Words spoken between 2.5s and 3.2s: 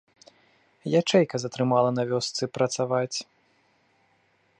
працаваць.